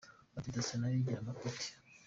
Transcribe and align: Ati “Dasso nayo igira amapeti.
Ati 0.37 0.49
“Dasso 0.55 0.75
nayo 0.77 0.97
igira 0.99 1.17
amapeti. 1.21 1.69